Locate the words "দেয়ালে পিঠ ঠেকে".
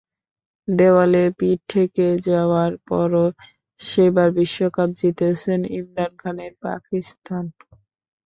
0.67-2.07